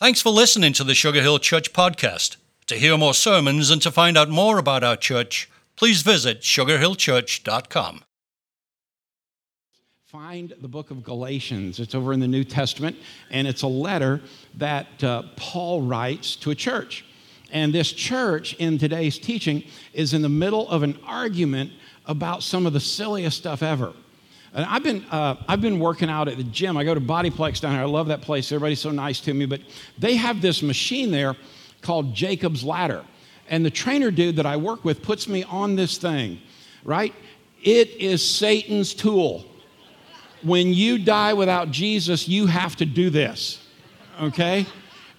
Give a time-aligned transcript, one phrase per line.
[0.00, 2.36] Thanks for listening to the Sugar Hill Church podcast.
[2.68, 8.02] To hear more sermons and to find out more about our church, please visit sugarhillchurch.com.
[10.06, 11.78] Find the book of Galatians.
[11.80, 12.96] It's over in the New Testament,
[13.30, 14.22] and it's a letter
[14.54, 17.04] that uh, Paul writes to a church.
[17.52, 21.72] And this church in today's teaching is in the middle of an argument
[22.06, 23.92] about some of the silliest stuff ever.
[24.52, 26.76] And I've been, uh, I've been working out at the gym.
[26.76, 27.82] I go to Bodyplex down here.
[27.82, 28.50] I love that place.
[28.50, 29.46] Everybody's so nice to me.
[29.46, 29.60] But
[29.98, 31.36] they have this machine there
[31.82, 33.04] called Jacob's Ladder.
[33.48, 36.40] And the trainer dude that I work with puts me on this thing,
[36.84, 37.14] right?
[37.62, 39.44] It is Satan's tool.
[40.42, 43.62] When you die without Jesus, you have to do this,
[44.20, 44.66] okay?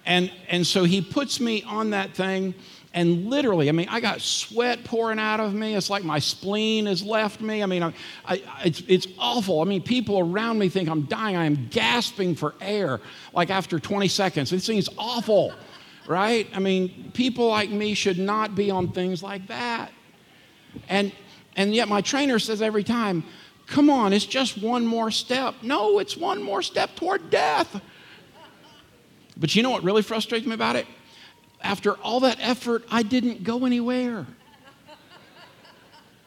[0.04, 2.54] And, and so he puts me on that thing
[2.94, 5.74] and literally, I mean, I got sweat pouring out of me.
[5.74, 7.62] It's like my spleen has left me.
[7.62, 7.94] I mean, I,
[8.26, 9.62] I, it's, it's awful.
[9.62, 11.36] I mean, people around me think I'm dying.
[11.36, 13.00] I am gasping for air
[13.32, 14.50] like after 20 seconds.
[14.66, 15.54] Thing is awful,
[16.06, 16.46] right?
[16.54, 19.90] I mean, people like me should not be on things like that.
[20.88, 21.12] And,
[21.56, 23.24] and yet, my trainer says every time,
[23.66, 25.54] come on, it's just one more step.
[25.62, 27.80] No, it's one more step toward death.
[29.38, 30.86] But you know what really frustrates me about it?
[31.62, 34.26] After all that effort, I didn't go anywhere.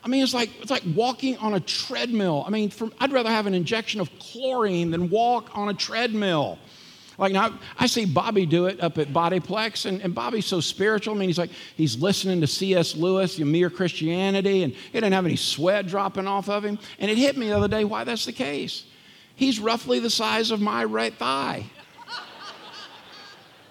[0.03, 2.43] I mean, it's like, it's like walking on a treadmill.
[2.45, 6.59] I mean, from, I'd rather have an injection of chlorine than walk on a treadmill.
[7.17, 11.15] Like now, I see Bobby do it up at Bodyplex, and, and Bobby's so spiritual.
[11.15, 12.95] I mean, he's like, he's listening to C.S.
[12.95, 16.77] Lewis, the Mere Christianity, and he didn't have any sweat dropping off of him.
[16.99, 18.85] And it hit me the other day why that's the case.
[19.35, 21.65] He's roughly the size of my right thigh.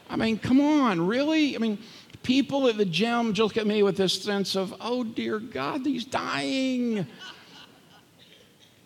[0.09, 1.57] I mean, come on, really?
[1.57, 1.79] I mean,
[2.23, 5.85] people at the gym just look at me with this sense of, oh dear God,
[5.85, 7.07] he's dying.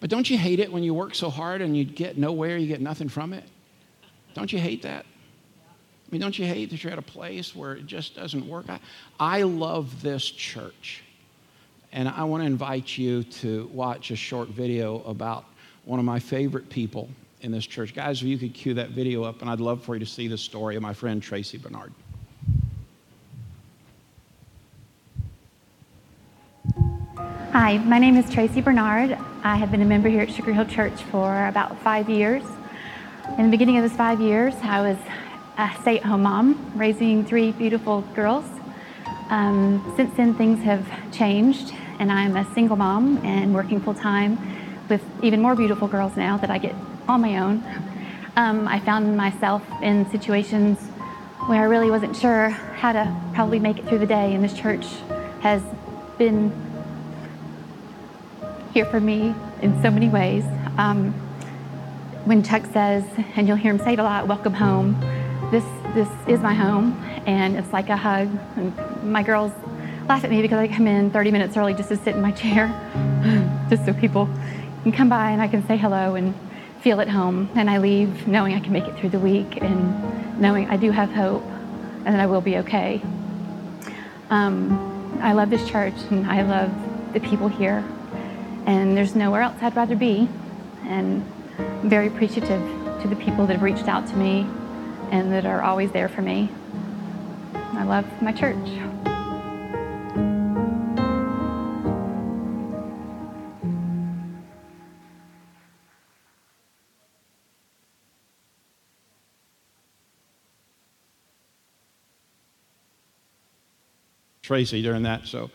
[0.01, 2.67] But don't you hate it when you work so hard and you get nowhere, you
[2.67, 3.45] get nothing from it?
[4.35, 5.05] Don't you hate that?
[5.05, 8.67] I mean, don't you hate that you're at a place where it just doesn't work?
[8.69, 8.81] I,
[9.19, 11.03] I love this church.
[11.93, 15.45] And I want to invite you to watch a short video about
[15.85, 17.09] one of my favorite people
[17.41, 17.95] in this church.
[17.95, 20.29] Guys, if you could cue that video up, and I'd love for you to see
[20.29, 21.93] the story of my friend Tracy Bernard.
[27.53, 29.17] Hi, my name is Tracy Bernard.
[29.43, 32.43] I have been a member here at Sugar Hill Church for about five years.
[33.37, 34.99] In the beginning of those five years, I was
[35.59, 38.45] a stay at home mom raising three beautiful girls.
[39.31, 44.39] Um, since then, things have changed, and I'm a single mom and working full time
[44.89, 46.75] with even more beautiful girls now that I get
[47.09, 47.65] on my own.
[48.37, 50.79] Um, I found myself in situations
[51.47, 54.53] where I really wasn't sure how to probably make it through the day, and this
[54.53, 54.87] church
[55.41, 55.63] has
[56.19, 56.53] been
[58.75, 60.45] here for me in so many ways.
[60.77, 61.13] Um,
[62.27, 63.05] when Chuck says,
[63.37, 65.01] and you'll hear him say it a lot, welcome home,
[65.51, 65.65] this,
[65.95, 66.93] this is my home,
[67.27, 68.29] and it's like a hug.
[68.57, 69.53] And my girls
[70.09, 72.33] laugh at me because I come in 30 minutes early just to sit in my
[72.33, 72.69] chair,
[73.71, 74.29] just so people
[74.83, 76.35] can come by and I can say hello and
[76.81, 77.51] feel at home.
[77.55, 80.91] And I leave knowing I can make it through the week and knowing I do
[80.91, 81.43] have hope
[82.05, 83.03] and that I will be okay.
[84.31, 86.73] Um, I love this church and I love
[87.13, 87.85] the people here.
[88.67, 90.29] And there's nowhere else I'd rather be.
[90.85, 91.25] And
[91.59, 92.63] I'm very appreciative
[93.03, 94.47] to the people that have reached out to me
[95.11, 96.49] and that are always there for me.
[97.55, 98.57] I love my church.
[114.49, 115.27] Tracy during that.
[115.27, 115.51] So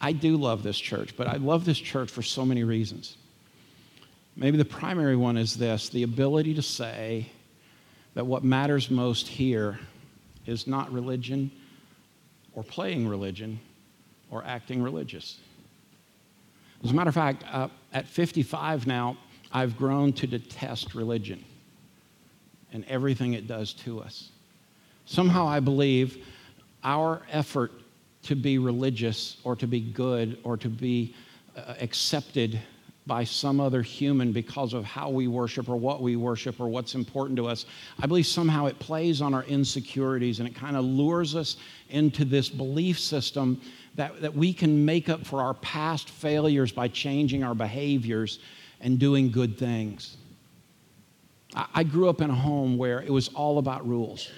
[0.00, 3.16] I do love this church, but I love this church for so many reasons.
[4.36, 7.28] Maybe the primary one is this the ability to say
[8.14, 9.80] that what matters most here
[10.46, 11.50] is not religion
[12.54, 13.58] or playing religion
[14.30, 15.40] or acting religious.
[16.84, 19.16] As a matter of fact, uh, at 55 now,
[19.50, 21.44] I've grown to detest religion
[22.72, 24.30] and everything it does to us.
[25.04, 26.24] Somehow I believe
[26.86, 27.72] our effort
[28.22, 31.14] to be religious or to be good or to be
[31.56, 32.60] uh, accepted
[33.06, 36.94] by some other human because of how we worship or what we worship or what's
[36.94, 37.66] important to us,
[38.00, 41.56] I believe somehow it plays on our insecurities and it kind of lures us
[41.90, 43.60] into this belief system
[43.96, 48.38] that, that we can make up for our past failures by changing our behaviors
[48.80, 50.16] and doing good things.
[51.54, 54.30] I, I grew up in a home where it was all about rules.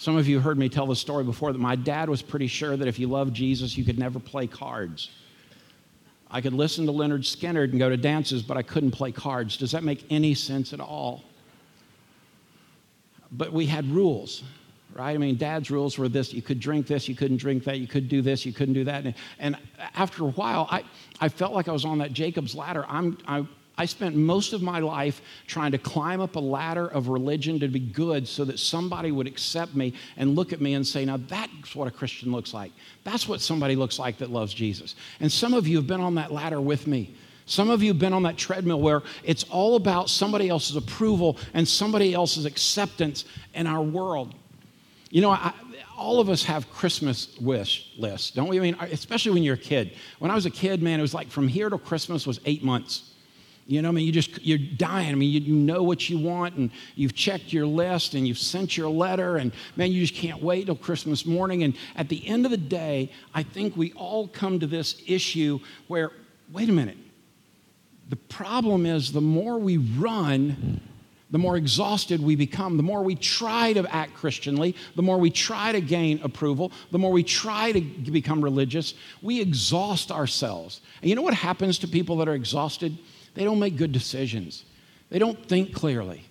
[0.00, 2.74] Some of you heard me tell the story before that my dad was pretty sure
[2.74, 5.10] that if you loved Jesus, you could never play cards.
[6.30, 9.58] I could listen to Lynyrd Skynyrd and go to dances, but I couldn't play cards.
[9.58, 11.22] Does that make any sense at all?
[13.32, 14.42] but we had rules,
[14.94, 15.14] right?
[15.14, 17.86] I mean, dad's rules were this you could drink this, you couldn't drink that, you
[17.86, 19.14] could do this, you couldn't do that.
[19.38, 19.56] And,
[19.94, 20.84] after a while, I,
[21.20, 22.84] I felt like I was on that Jacob's ladder.
[22.88, 23.46] I'm, I,
[23.80, 27.68] I spent most of my life trying to climb up a ladder of religion to
[27.68, 31.16] be good so that somebody would accept me and look at me and say, Now
[31.16, 32.72] that's what a Christian looks like.
[33.04, 34.96] That's what somebody looks like that loves Jesus.
[35.18, 37.14] And some of you have been on that ladder with me.
[37.46, 41.38] Some of you have been on that treadmill where it's all about somebody else's approval
[41.54, 43.24] and somebody else's acceptance
[43.54, 44.34] in our world.
[45.08, 45.54] You know, I,
[45.96, 48.58] all of us have Christmas wish lists, don't we?
[48.58, 49.96] I mean, especially when you're a kid.
[50.18, 52.62] When I was a kid, man, it was like from here to Christmas was eight
[52.62, 53.09] months.
[53.66, 55.12] You know, I mean, you just, you're dying.
[55.12, 58.38] I mean, you, you know what you want, and you've checked your list, and you've
[58.38, 61.62] sent your letter, and man, you just can't wait till Christmas morning.
[61.62, 65.60] And at the end of the day, I think we all come to this issue
[65.86, 66.10] where,
[66.52, 66.98] wait a minute,
[68.08, 70.80] the problem is the more we run,
[71.30, 75.30] the more exhausted we become, the more we try to act Christianly, the more we
[75.30, 80.80] try to gain approval, the more we try to become religious, we exhaust ourselves.
[81.02, 82.98] And you know what happens to people that are exhausted?
[83.34, 84.64] They don't make good decisions.
[85.10, 86.24] They don't think clearly.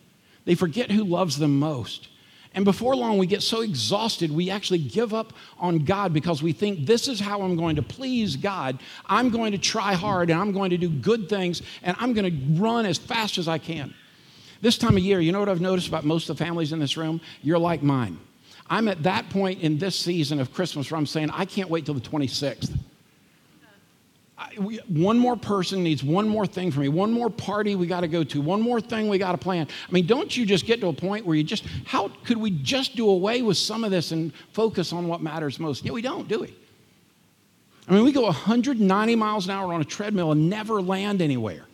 [0.45, 2.09] They forget who loves them most.
[2.55, 6.51] And before long, we get so exhausted, we actually give up on God because we
[6.51, 8.79] think this is how I'm going to please God.
[9.05, 12.31] I'm going to try hard and I'm going to do good things and I'm going
[12.31, 13.93] to run as fast as I can.
[14.61, 16.79] This time of year, you know what I've noticed about most of the families in
[16.79, 17.21] this room?
[17.43, 18.19] You're like mine.
[18.67, 21.85] I'm at that point in this season of Christmas where I'm saying, I can't wait
[21.85, 22.77] till the 26th
[24.87, 28.07] one more person needs one more thing for me, one more party we got to
[28.07, 29.67] go to, one more thing we got to plan.
[29.87, 32.51] I mean, don't you just get to a point where you just, how could we
[32.51, 35.83] just do away with some of this and focus on what matters most?
[35.83, 36.55] Yeah, we don't, do we?
[37.87, 41.65] I mean, we go 190 miles an hour on a treadmill and never land anywhere.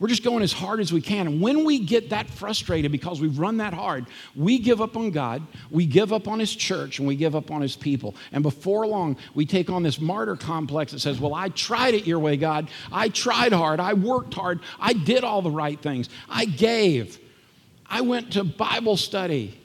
[0.00, 1.28] We're just going as hard as we can.
[1.28, 5.12] And when we get that frustrated because we've run that hard, we give up on
[5.12, 8.16] God, we give up on His church, and we give up on His people.
[8.32, 12.06] And before long, we take on this martyr complex that says, Well, I tried it
[12.06, 12.68] your way, God.
[12.90, 13.78] I tried hard.
[13.78, 14.60] I worked hard.
[14.80, 16.08] I did all the right things.
[16.28, 17.18] I gave.
[17.86, 19.60] I went to Bible study.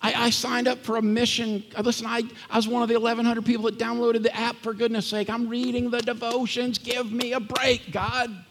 [0.00, 1.64] I, I, signed up for a mission.
[1.74, 4.74] Uh, listen, I, I was one of the 1,100 people that downloaded the app, for
[4.74, 5.28] goodness sake.
[5.28, 6.78] I'm reading the devotions.
[6.78, 8.44] Give me a break, God.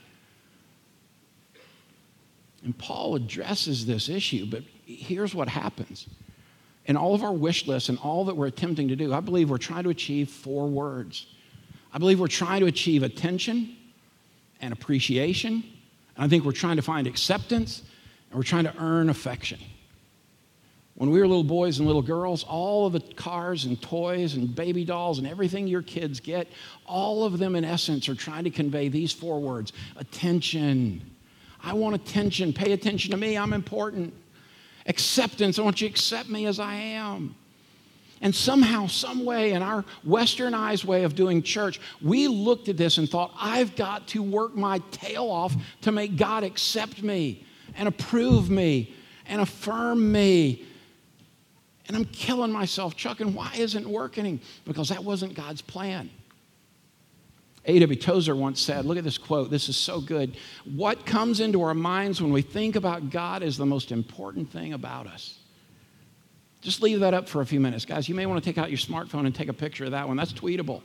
[2.66, 6.08] And Paul addresses this issue, but here's what happens.
[6.88, 9.52] In all of our wish lists and all that we're attempting to do, I believe
[9.52, 11.28] we're trying to achieve four words.
[11.94, 13.78] I believe we're trying to achieve attention
[14.62, 15.64] and appreciation.
[16.16, 17.84] And I think we're trying to find acceptance
[18.30, 19.60] and we're trying to earn affection.
[20.96, 24.56] When we were little boys and little girls, all of the cars and toys and
[24.56, 26.48] baby dolls and everything your kids get,
[26.88, 31.15] all of them in essence are trying to convey these four words attention
[31.66, 32.54] I want attention.
[32.54, 33.38] Pay attention to me.
[33.38, 34.14] I'm important.
[34.86, 35.58] Acceptance.
[35.58, 37.36] I want you to accept me as I am.
[38.22, 43.00] And somehow, some way, in our westernized way of doing church, we looked at this
[43.00, 47.46] and thought, I've got to work my tail off to make God accept me
[47.76, 48.94] and approve me
[49.26, 50.66] and affirm me.
[51.88, 54.40] And I'm killing myself, Chuck, and why isn't working?
[54.66, 56.10] Because that wasn't God's plan.
[57.66, 58.00] A.W.
[58.00, 60.38] Tozer once said, look at this quote, this is so good.
[60.76, 64.74] What comes into our minds when we think about God is the most important thing
[64.74, 65.40] about us.
[66.62, 67.86] Just leave that up for a few minutes.
[67.86, 70.08] Guys, you may want to take out your smartphone and take a picture of that
[70.08, 70.18] one.
[70.18, 70.82] That's tweetable.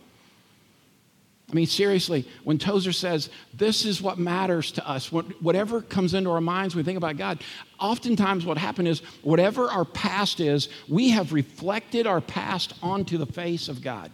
[1.50, 6.30] I mean, seriously, when Tozer says, this is what matters to us, whatever comes into
[6.30, 7.42] our minds when we think about God,
[7.80, 13.26] oftentimes what happens is, whatever our past is, we have reflected our past onto the
[13.26, 14.12] face of God.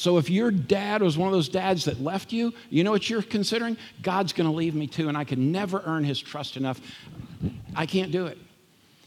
[0.00, 3.10] So if your dad was one of those dads that left you, you know what
[3.10, 3.76] you're considering?
[4.00, 6.80] God's going to leave me too, and I can never earn his trust enough.
[7.76, 8.38] I can't do it.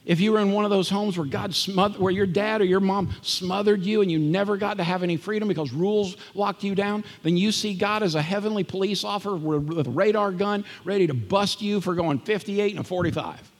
[0.05, 2.65] If you were in one of those homes where God smothered, where your dad or
[2.65, 6.63] your mom smothered you and you never got to have any freedom because rules locked
[6.63, 10.63] you down, then you see God as a heavenly police officer with a radar gun
[10.85, 13.52] ready to bust you for going 58 and a 45.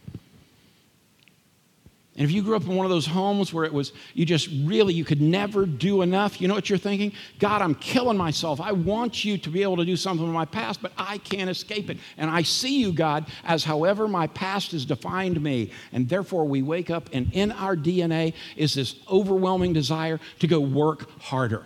[2.15, 4.48] And if you grew up in one of those homes where it was, you just
[4.65, 7.12] really, you could never do enough, you know what you're thinking?
[7.39, 8.62] God, I'm killing myself.
[8.62, 11.50] I want you to be able to do something with my past, but I can't
[11.50, 11.98] escape it.
[12.17, 15.72] And I see you, God, as however my past has defined me.
[15.91, 20.60] And therefore, we wake up, and in our DNA is this overwhelming desire to go
[20.60, 21.63] work harder,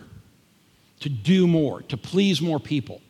[1.00, 3.02] to do more, to please more people.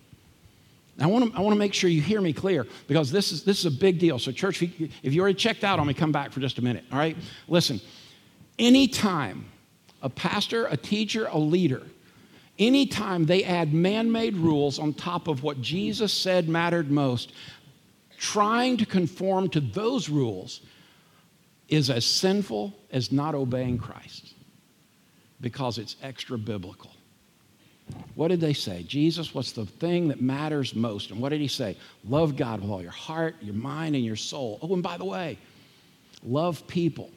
[1.01, 3.45] I want, to, I want to make sure you hear me clear because this is,
[3.45, 4.19] this is a big deal.
[4.19, 6.59] So, church, if you, if you already checked out on me, come back for just
[6.59, 7.17] a minute, all right?
[7.47, 7.81] Listen,
[8.59, 9.45] anytime
[10.03, 11.83] a pastor, a teacher, a leader,
[12.59, 17.33] anytime they add man made rules on top of what Jesus said mattered most,
[18.17, 20.61] trying to conform to those rules
[21.69, 24.35] is as sinful as not obeying Christ
[25.41, 26.91] because it's extra biblical.
[28.15, 28.83] What did they say?
[28.83, 31.11] Jesus, what's the thing that matters most?
[31.11, 31.77] And what did he say?
[32.05, 34.59] Love God with all your heart, your mind, and your soul.
[34.61, 35.39] Oh, and by the way,
[36.23, 37.11] love people.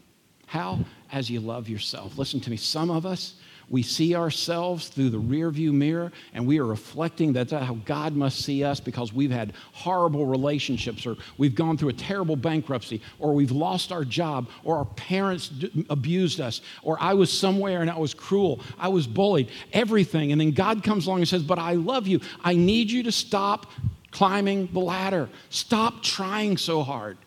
[0.46, 0.80] How?
[1.12, 2.18] As you love yourself.
[2.18, 2.58] Listen to me.
[2.58, 3.36] Some of us,
[3.70, 8.42] we see ourselves through the rearview mirror and we are reflecting that's how God must
[8.42, 13.34] see us because we've had horrible relationships or we've gone through a terrible bankruptcy or
[13.34, 17.90] we've lost our job or our parents d- abused us or I was somewhere and
[17.90, 20.32] I was cruel, I was bullied, everything.
[20.32, 22.20] And then God comes along and says, But I love you.
[22.44, 23.68] I need you to stop
[24.12, 27.18] climbing the ladder, stop trying so hard.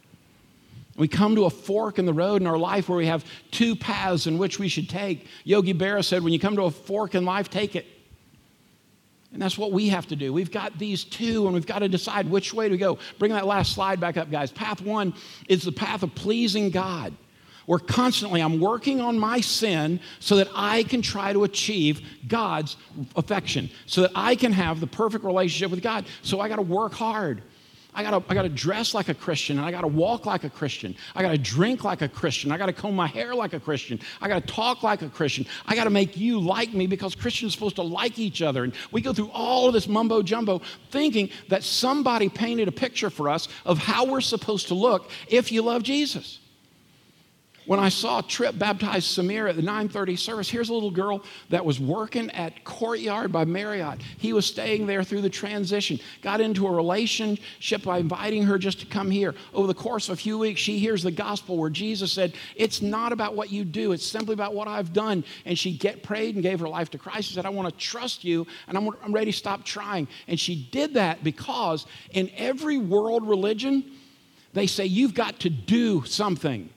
[0.96, 3.74] We come to a fork in the road in our life where we have two
[3.74, 5.26] paths in which we should take.
[5.42, 7.86] Yogi Berra said, when you come to a fork in life, take it.
[9.32, 10.32] And that's what we have to do.
[10.32, 12.98] We've got these two, and we've got to decide which way to go.
[13.18, 14.52] Bring that last slide back up, guys.
[14.52, 15.12] Path one
[15.48, 17.12] is the path of pleasing God,
[17.66, 22.76] where constantly I'm working on my sin so that I can try to achieve God's
[23.16, 26.06] affection, so that I can have the perfect relationship with God.
[26.22, 27.42] So I got to work hard.
[27.94, 30.96] I gotta, I gotta dress like a Christian, and I gotta walk like a Christian.
[31.14, 32.50] I gotta drink like a Christian.
[32.50, 34.00] I gotta comb my hair like a Christian.
[34.20, 35.46] I gotta talk like a Christian.
[35.66, 38.64] I gotta make you like me because Christians are supposed to like each other.
[38.64, 40.60] And we go through all of this mumbo jumbo
[40.90, 45.52] thinking that somebody painted a picture for us of how we're supposed to look if
[45.52, 46.40] you love Jesus.
[47.66, 51.64] When I saw Trip baptize Samir at the 9:30 service, here's a little girl that
[51.64, 54.00] was working at Courtyard by Marriott.
[54.18, 55.98] He was staying there through the transition.
[56.20, 59.34] Got into a relationship by inviting her just to come here.
[59.54, 62.82] Over the course of a few weeks, she hears the gospel where Jesus said, "It's
[62.82, 66.34] not about what you do; it's simply about what I've done." And she get prayed
[66.34, 67.28] and gave her life to Christ.
[67.28, 70.38] She said, "I want to trust you, and I'm, I'm ready to stop trying." And
[70.38, 73.84] she did that because in every world religion,
[74.52, 76.68] they say you've got to do something.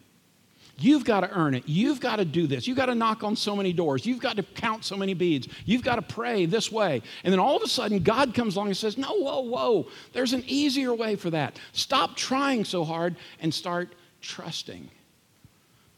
[0.80, 1.64] You've got to earn it.
[1.66, 2.68] You've got to do this.
[2.68, 4.06] You've got to knock on so many doors.
[4.06, 5.48] You've got to count so many beads.
[5.66, 7.02] You've got to pray this way.
[7.24, 9.88] And then all of a sudden, God comes along and says, No, whoa, whoa.
[10.14, 11.60] There's an easier way for that.
[11.72, 14.90] Stop trying so hard and start trusting.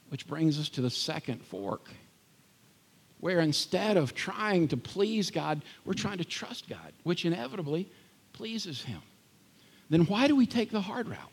[0.10, 1.90] Which brings us to the second fork,
[3.20, 7.90] where instead of trying to please God, we're trying to trust God, which inevitably
[8.32, 9.02] pleases Him.
[9.90, 11.32] Then why do we take the hard route?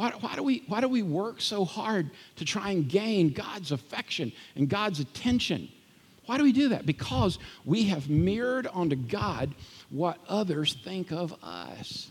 [0.00, 3.70] Why, why, do we, why do we work so hard to try and gain God's
[3.70, 5.68] affection and God's attention?
[6.24, 6.86] Why do we do that?
[6.86, 9.54] Because we have mirrored onto God
[9.90, 12.08] what others think of us.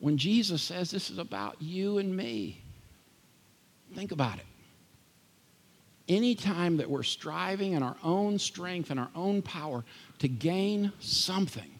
[0.00, 2.60] When Jesus says this is about you and me,
[3.94, 4.46] think about it.
[6.08, 9.84] Anytime that we're striving in our own strength and our own power
[10.18, 11.78] to gain something,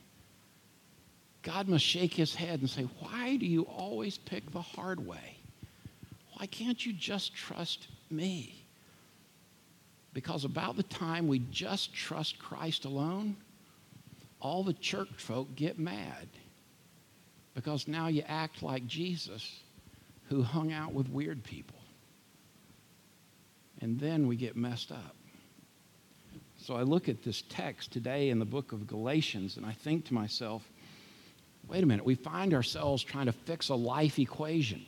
[1.42, 5.38] God must shake his head and say, Why do you always pick the hard way?
[6.40, 8.64] Why can't you just trust me?
[10.14, 13.37] Because about the time we just trust Christ alone,
[14.40, 16.28] all the church folk get mad.
[17.54, 19.61] Because now you act like Jesus,
[20.30, 21.76] who hung out with weird people.
[23.82, 25.16] And then we get messed up.
[26.56, 30.06] So I look at this text today in the book of Galatians and I think
[30.06, 30.66] to myself,
[31.68, 34.87] wait a minute, we find ourselves trying to fix a life equation.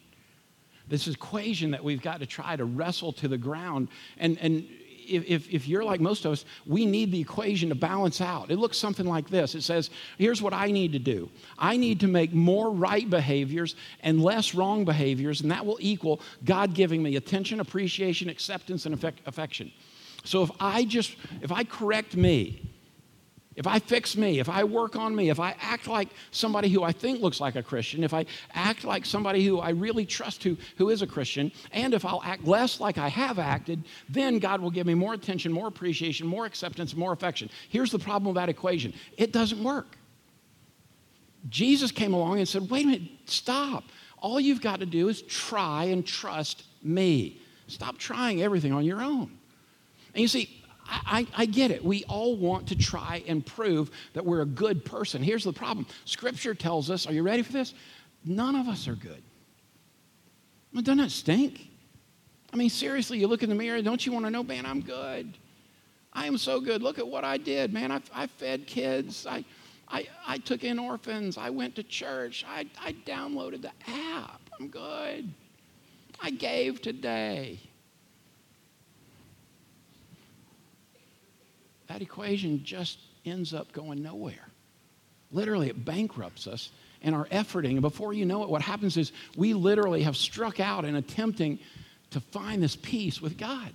[0.89, 3.89] This equation that we've got to try to wrestle to the ground.
[4.19, 4.67] And, and
[5.07, 8.51] if, if you're like most of us, we need the equation to balance out.
[8.51, 12.01] It looks something like this it says, here's what I need to do I need
[12.01, 17.03] to make more right behaviors and less wrong behaviors, and that will equal God giving
[17.03, 18.95] me attention, appreciation, acceptance, and
[19.27, 19.73] affection.
[20.25, 22.72] So if I just, if I correct me,
[23.55, 26.83] if I fix me, if I work on me, if I act like somebody who
[26.83, 30.43] I think looks like a Christian, if I act like somebody who I really trust
[30.43, 34.39] who, who is a Christian, and if I'll act less like I have acted, then
[34.39, 37.51] God will give me more attention, more appreciation, more acceptance, more affection.
[37.69, 39.99] Here's the problem with that equation it doesn't work.
[41.49, 43.85] Jesus came along and said, wait a minute, stop.
[44.19, 47.41] All you've got to do is try and trust me.
[47.67, 49.37] Stop trying everything on your own.
[50.15, 50.62] And you see,
[50.93, 51.83] I, I, get it.
[51.83, 55.23] We all want to try and prove that we're a good person.
[55.23, 57.75] Here's the problem Scripture tells us, are you ready for this?
[58.25, 59.23] None of us are good.
[60.73, 61.69] Well, doesn't that stink?
[62.53, 64.81] I mean, seriously, you look in the mirror, don't you want to know, man, I'm
[64.81, 65.37] good?
[66.13, 66.83] I am so good.
[66.83, 67.91] Look at what I did, man.
[67.91, 69.27] I, I fed kids.
[69.27, 69.45] I,
[69.89, 71.39] I, I took in orphans.
[71.39, 72.45] I went to church.
[72.47, 74.41] I, I downloaded the app.
[74.61, 75.33] I'm good.
[76.21, 77.59] I gave today.
[81.93, 84.49] That equation just ends up going nowhere.
[85.31, 86.71] Literally, it bankrupts us
[87.03, 87.73] and our efforting.
[87.73, 91.59] And before you know it, what happens is we literally have struck out in attempting
[92.11, 93.73] to find this peace with God.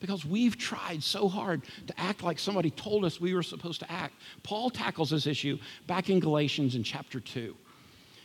[0.00, 3.90] Because we've tried so hard to act like somebody told us we were supposed to
[3.90, 4.14] act.
[4.42, 7.56] Paul tackles this issue back in Galatians in chapter 2.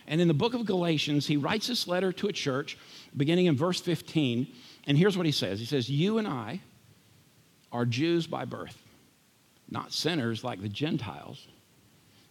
[0.08, 2.80] And in the book of Galatians, he writes this letter to a church
[3.16, 4.48] beginning in verse 15.
[4.88, 6.62] And here's what he says He says, You and I
[7.72, 8.78] are Jews by birth,
[9.70, 11.48] not sinners like the Gentiles.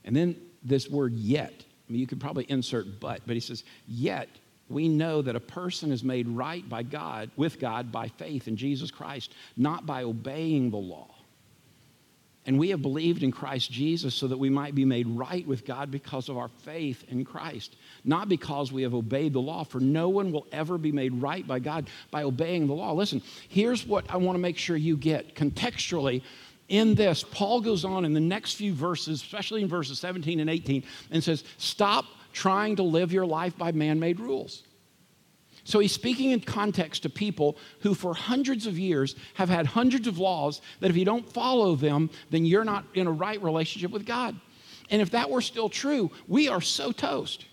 [0.04, 1.52] And then this word yet,
[1.88, 4.28] I mean, you could probably insert but, but he says, Yet
[4.68, 8.56] we know that a person is made right by God, with God, by faith in
[8.56, 11.14] Jesus Christ, not by obeying the law.
[12.47, 15.66] And we have believed in Christ Jesus so that we might be made right with
[15.66, 19.80] God because of our faith in Christ, not because we have obeyed the law, for
[19.80, 22.92] no one will ever be made right by God by obeying the law.
[22.92, 26.23] Listen, here's what I want to make sure you get contextually.
[26.69, 30.49] In this, Paul goes on in the next few verses, especially in verses 17 and
[30.49, 34.62] 18, and says, Stop trying to live your life by man made rules.
[35.64, 40.07] So he's speaking in context to people who, for hundreds of years, have had hundreds
[40.07, 43.90] of laws that if you don't follow them, then you're not in a right relationship
[43.90, 44.38] with God.
[44.90, 47.47] And if that were still true, we are so toast.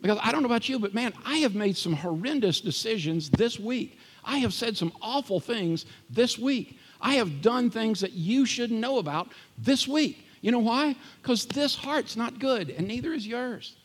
[0.00, 3.58] Because I don't know about you, but man, I have made some horrendous decisions this
[3.58, 3.98] week.
[4.24, 6.78] I have said some awful things this week.
[7.00, 10.26] I have done things that you shouldn't know about this week.
[10.40, 10.96] You know why?
[11.22, 13.76] Because this heart's not good, and neither is yours.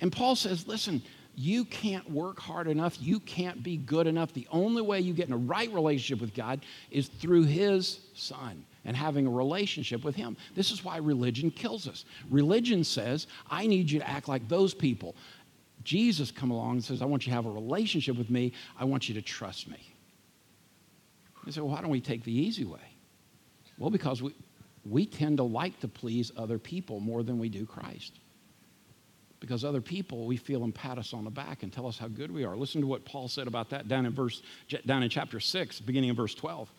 [0.00, 1.00] And Paul says, listen,
[1.36, 3.00] you can't work hard enough.
[3.00, 4.32] You can't be good enough.
[4.32, 6.60] The only way you get in a right relationship with God
[6.90, 10.36] is through His Son and having a relationship with Him.
[10.54, 12.04] This is why religion kills us.
[12.30, 15.14] Religion says, I need you to act like those people.
[15.84, 18.52] Jesus come along and says, I want you to have a relationship with me.
[18.78, 19.94] I want you to trust me.
[21.44, 22.80] You say, well, why don't we take the easy way?
[23.78, 24.34] Well, because we,
[24.84, 28.18] we tend to like to please other people more than we do Christ
[29.42, 32.06] because other people we feel them pat us on the back and tell us how
[32.06, 32.56] good we are.
[32.56, 34.40] Listen to what Paul said about that down in verse
[34.86, 36.72] down in chapter 6, beginning in verse 12.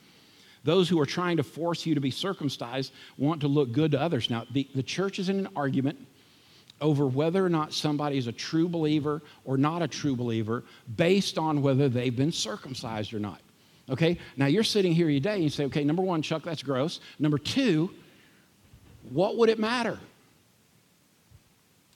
[0.63, 4.01] Those who are trying to force you to be circumcised want to look good to
[4.01, 4.29] others.
[4.29, 5.99] Now, the, the church is in an argument
[6.79, 10.63] over whether or not somebody is a true believer or not a true believer
[10.95, 13.41] based on whether they've been circumcised or not.
[13.89, 14.17] Okay?
[14.37, 16.99] Now you're sitting here today and you say, okay, number one, Chuck, that's gross.
[17.19, 17.89] Number two,
[19.11, 19.99] what would it matter?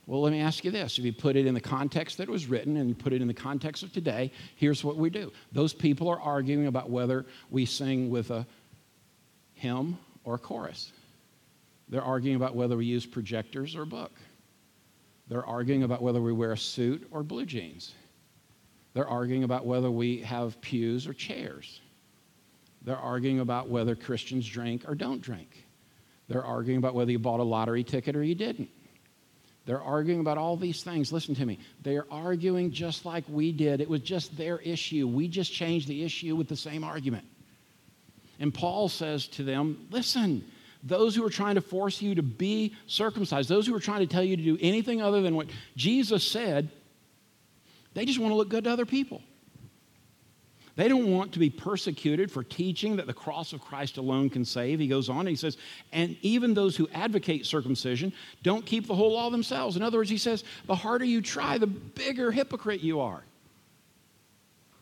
[0.06, 0.98] Well, let me ask you this.
[0.98, 3.22] If you put it in the context that it was written and you put it
[3.22, 5.34] in the context of today, here's what we do.
[5.52, 8.48] Those people are arguing about whether we sing with a
[9.58, 10.92] hymn or chorus.
[11.90, 14.12] They're arguing about whether we use projectors or book.
[15.28, 17.94] They're arguing about whether we wear a suit or blue jeans.
[18.94, 21.82] They're arguing about whether we have pews or chairs.
[22.82, 25.66] They're arguing about whether Christians drink or don't drink.
[26.28, 28.70] They're arguing about whether you bought a lottery ticket or you didn't.
[29.66, 31.12] They're arguing about all these things.
[31.12, 31.60] Listen to me.
[31.84, 33.82] They are arguing just like we did.
[33.82, 35.08] It was just their issue.
[35.08, 37.26] We just changed the issue with the same argument.
[38.40, 40.44] And Paul says to them, Listen,
[40.84, 44.08] those who are trying to force you to be circumcised, those who are trying to
[44.08, 46.70] tell you to do anything other than what Jesus said,
[47.94, 49.22] they just want to look good to other people.
[50.76, 54.46] They don't want to be persecuted for teaching that the cross of Christ alone can
[54.46, 54.80] save.
[54.80, 55.58] He goes on and he says,
[55.92, 59.76] and even those who advocate circumcision don't keep the whole law themselves.
[59.76, 63.24] In other words, he says, the harder you try, the bigger hypocrite you are.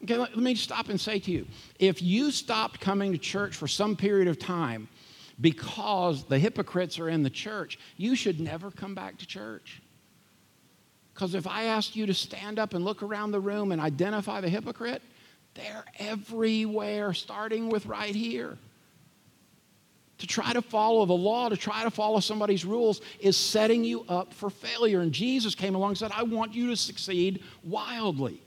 [0.06, 1.48] Okay, let, me stop and say to you
[1.80, 4.88] if you stopped coming to church for some period of time
[5.42, 9.82] because the hypocrites are in the church, you should never come back to church.
[11.12, 14.42] Because if I asked you to stand up and look around the room and identify
[14.42, 15.02] the hypocrite,
[15.56, 18.60] they're everywhere, starting with right here.
[20.20, 24.06] To try to follow the law, to try to follow somebody's rules, is setting you
[24.08, 25.02] up for failure.
[25.02, 28.45] And Jesus came along and said, I want you to succeed wildly.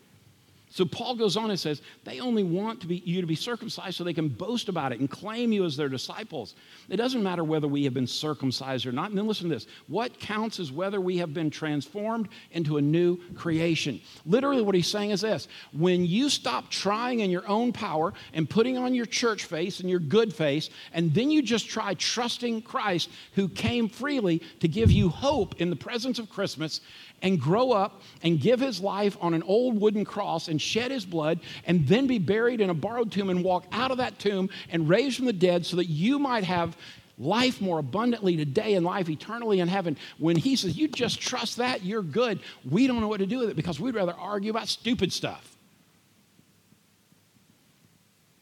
[0.70, 3.96] So Paul goes on and says, they only want to be, you to be circumcised
[3.96, 6.54] so they can boast about it and claim you as their disciples.
[6.88, 9.11] It doesn't matter whether we have been circumcised or not.
[9.11, 12.83] And then listen to this what counts is whether we have been transformed into a
[12.83, 14.00] new creation.
[14.26, 18.48] Literally, what he's saying is this when you stop trying in your own power and
[18.48, 22.62] putting on your church face and your good face, and then you just try trusting
[22.62, 26.81] Christ who came freely to give you hope in the presence of Christmas,
[27.22, 31.04] and grow up and give his life on an old wooden cross and shed his
[31.04, 34.48] blood and then be buried in a borrowed tomb and walk out of that tomb
[34.70, 36.76] and raised from the dead so that you might have
[37.18, 39.96] life more abundantly today and life eternally in heaven.
[40.18, 43.38] When he says, You just trust that, you're good, we don't know what to do
[43.38, 45.57] with it because we'd rather argue about stupid stuff.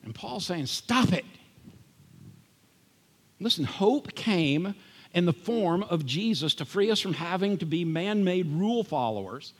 [0.05, 1.25] And Paul's saying, Stop it.
[3.41, 4.75] Listen, hope came
[5.17, 8.85] in the form of Jesus to free us from having to be man made rule
[8.85, 9.55] followers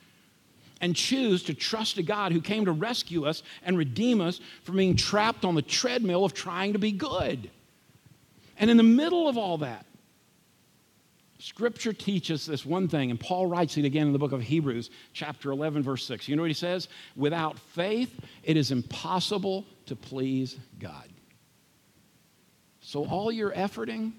[0.79, 4.77] and choose to trust a God who came to rescue us and redeem us from
[4.77, 7.49] being trapped on the treadmill of trying to be good.
[8.59, 9.87] And in the middle of all that,
[11.39, 14.91] Scripture teaches this one thing, and Paul writes it again in the book of Hebrews,
[15.13, 16.27] chapter 11, verse 6.
[16.27, 16.87] You know what he says?
[17.15, 21.09] Without faith, it is impossible to please God.
[22.79, 24.13] So, all your efforting,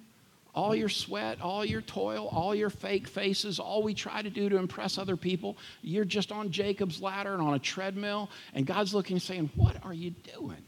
[0.58, 4.48] all your sweat, all your toil, all your fake faces, all we try to do
[4.48, 8.92] to impress other people, you're just on Jacob's ladder and on a treadmill, and God's
[8.92, 10.64] looking and saying, What are you doing?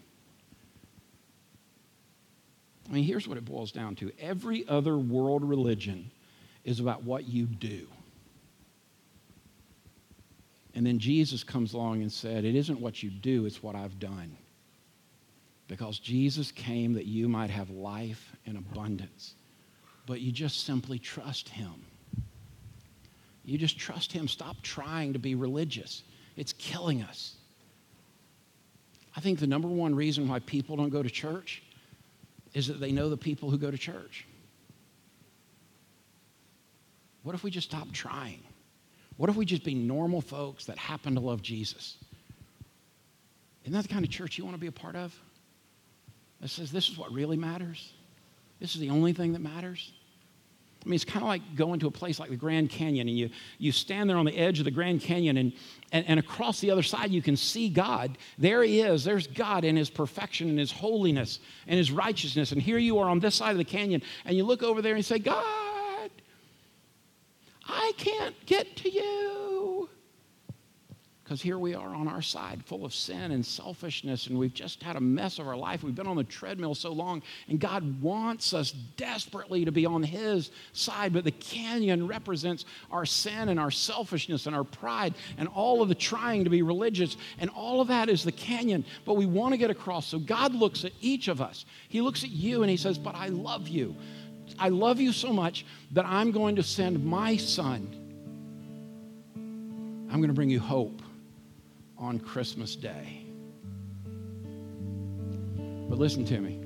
[2.88, 6.08] I mean, here's what it boils down to every other world religion
[6.64, 7.88] is about what you do.
[10.74, 13.98] And then Jesus comes along and said, It isn't what you do, it's what I've
[13.98, 14.36] done.
[15.66, 19.34] Because Jesus came that you might have life in abundance.
[20.10, 21.72] But you just simply trust Him.
[23.44, 24.26] You just trust Him.
[24.26, 26.02] Stop trying to be religious,
[26.36, 27.36] it's killing us.
[29.16, 31.62] I think the number one reason why people don't go to church
[32.54, 34.26] is that they know the people who go to church.
[37.22, 38.42] What if we just stop trying?
[39.16, 41.98] What if we just be normal folks that happen to love Jesus?
[43.62, 45.14] Isn't that the kind of church you want to be a part of?
[46.40, 47.92] That says this is what really matters?
[48.58, 49.92] This is the only thing that matters?
[50.84, 53.16] I mean, it's kind of like going to a place like the Grand Canyon, and
[53.16, 55.52] you, you stand there on the edge of the Grand Canyon, and,
[55.92, 58.16] and, and across the other side, you can see God.
[58.38, 59.04] There He is.
[59.04, 62.52] There's God in His perfection and His holiness and His righteousness.
[62.52, 64.92] And here you are on this side of the canyon, and you look over there
[64.92, 66.10] and you say, God,
[67.66, 69.39] I can't get to you.
[71.30, 74.82] Because here we are on our side, full of sin and selfishness, and we've just
[74.82, 75.84] had a mess of our life.
[75.84, 80.02] We've been on the treadmill so long, and God wants us desperately to be on
[80.02, 81.12] His side.
[81.12, 85.88] But the canyon represents our sin and our selfishness and our pride and all of
[85.88, 88.84] the trying to be religious, and all of that is the canyon.
[89.04, 90.06] But we want to get across.
[90.06, 91.64] So God looks at each of us.
[91.88, 93.94] He looks at you and He says, But I love you.
[94.58, 97.86] I love you so much that I'm going to send my son.
[100.10, 101.02] I'm going to bring you hope
[102.00, 103.26] on Christmas Day.
[105.88, 106.64] But listen to me.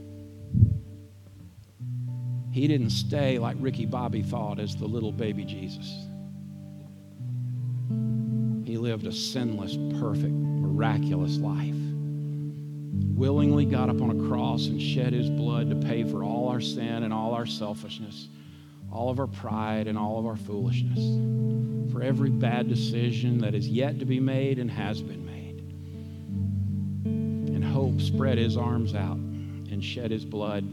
[2.53, 5.87] He didn't stay like Ricky Bobby thought as the little baby Jesus.
[8.65, 11.75] He lived a sinless, perfect, miraculous life
[13.15, 16.61] willingly got up on a cross and shed his blood to pay for all our
[16.61, 18.29] sin and all our selfishness,
[18.93, 23.69] all of our pride and all of our foolishness, for every bad decision that is
[23.69, 25.24] yet to be made and has been
[27.75, 30.65] hope spread his arms out and shed his blood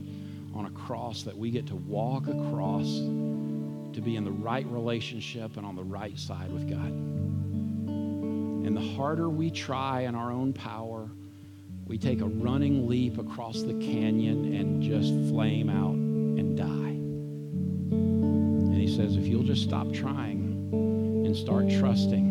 [0.53, 5.57] on a cross that we get to walk across to be in the right relationship
[5.57, 6.91] and on the right side with God.
[8.67, 11.09] And the harder we try in our own power,
[11.87, 16.65] we take a running leap across the canyon and just flame out and die.
[17.95, 20.69] And he says, if you'll just stop trying
[21.25, 22.29] and start trusting,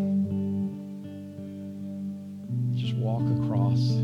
[2.76, 3.99] just walk across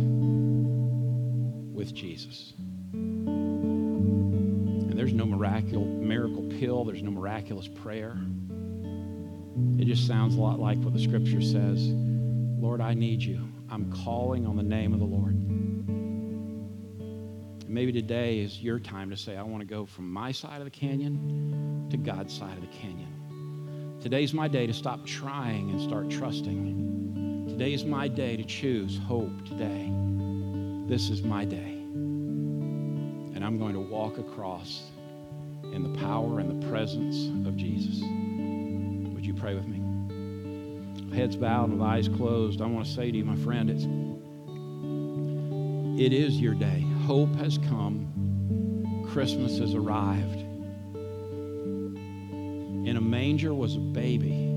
[1.87, 2.53] with Jesus.
[2.92, 8.16] And there's no miracle, miracle pill, there's no miraculous prayer.
[9.79, 11.92] It just sounds a lot like what the scripture says
[12.59, 13.46] Lord, I need you.
[13.70, 15.35] I'm calling on the name of the Lord.
[15.35, 15.88] And
[17.68, 20.64] maybe today is your time to say, I want to go from my side of
[20.64, 23.99] the canyon to God's side of the canyon.
[24.01, 27.46] Today's my day to stop trying and start trusting.
[27.49, 29.92] Today is my day to choose hope today.
[30.88, 31.75] This is my day.
[33.46, 34.82] I'm going to walk across
[35.72, 38.00] in the power and the presence of Jesus.
[38.00, 39.76] Would you pray with me?
[41.16, 43.85] heads bowed and eyes closed, I want to say to you, my friend, it's,
[46.02, 46.85] it is your day.
[47.06, 49.06] Hope has come.
[49.12, 50.40] Christmas has arrived.
[52.85, 54.50] In a manger was a baby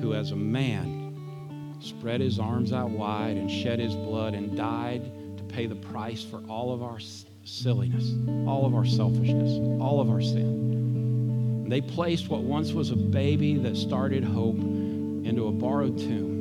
[0.00, 5.11] who, as a man, spread his arms out wide and shed his blood and died
[5.52, 6.98] pay the price for all of our
[7.44, 8.14] silliness,
[8.48, 11.68] all of our selfishness, all of our sin.
[11.68, 16.32] They placed what once was a baby that started hope into a borrowed tomb.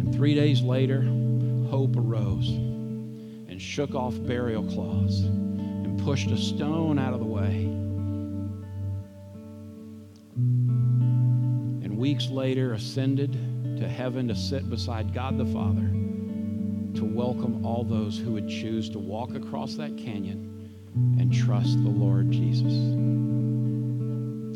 [0.00, 1.02] And three days later,
[1.70, 7.64] hope arose and shook off burial cloths and pushed a stone out of the way.
[11.84, 13.32] And weeks later, ascended
[13.78, 16.05] to heaven to sit beside God the Father
[17.14, 20.74] welcome all those who would choose to walk across that canyon
[21.18, 22.72] and trust the Lord Jesus.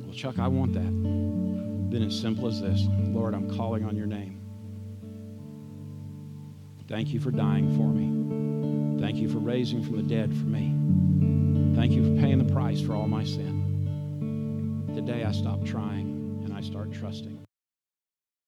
[0.05, 1.91] Well, Chuck, I want that.
[1.91, 4.41] been as simple as this Lord, I'm calling on your name.
[6.89, 9.01] Thank you for dying for me.
[9.01, 11.77] Thank you for raising from the dead for me.
[11.77, 14.91] Thank you for paying the price for all my sin.
[14.95, 17.40] Today I stop trying and I start trusting.